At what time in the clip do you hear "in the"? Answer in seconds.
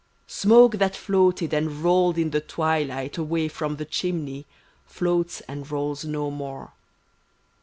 2.17-2.41